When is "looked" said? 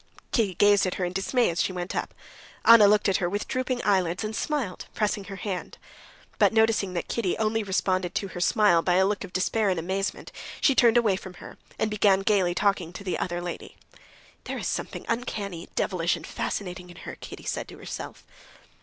2.87-3.07